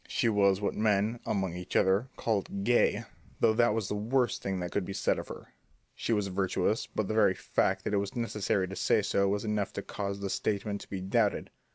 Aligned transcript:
She 0.07 0.29
was 0.29 0.59
what 0.59 0.73
men, 0.73 1.19
among 1.27 1.55
each 1.55 1.75
other, 1.75 2.09
called 2.17 2.63
"gay," 2.63 3.03
though 3.39 3.53
that 3.53 3.75
was 3.75 3.87
the 3.87 3.93
worst 3.93 4.41
that 4.41 4.71
could 4.71 4.83
be 4.83 4.93
said 4.93 5.19
of 5.19 5.27
her. 5.27 5.53
She 5.93 6.11
was 6.11 6.25
virtuous, 6.25 6.87
but 6.87 7.07
the 7.07 7.13
very 7.13 7.35
fact 7.35 7.83
that 7.83 7.93
it 7.93 7.97
was 7.97 8.15
necessary 8.15 8.67
to 8.67 8.75
say 8.75 9.03
so 9.03 9.27
was 9.29 9.45
enough 9.45 9.73
to 9.73 9.83
cause 9.83 10.19
the 10.19 10.31
statement 10.31 10.81
to 10.81 10.89
be 10.89 11.01
doubted. 11.01 11.51